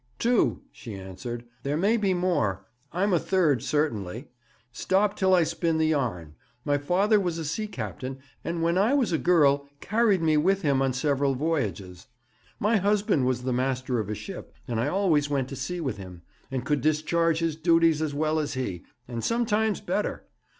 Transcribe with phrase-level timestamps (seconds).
[0.17, 2.65] 'Two,' she answered; 'there may be more.
[2.91, 4.29] I'm a third, certainly.
[4.71, 6.33] Stop till I spin the yarn.
[6.65, 10.63] My father was a sea captain, and when I was a girl carried me with
[10.63, 12.07] him on several voyages.
[12.59, 15.97] My husband was the master of a ship, and I always went to sea with
[15.97, 20.25] him, and could discharge his duties as well as he, and sometimes better.